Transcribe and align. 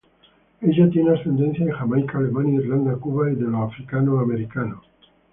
Ella 0.61 0.89
tiene 0.89 1.11
ascendencia 1.11 1.63
de 1.63 1.73
Jamaica, 1.73 2.17
Alemania, 2.17 2.55
Irlanda, 2.59 2.95
Cuba 2.97 3.31
y 3.31 3.35
de 3.35 3.43
los 3.43 3.61
Africanos-Americanos. 3.71 4.83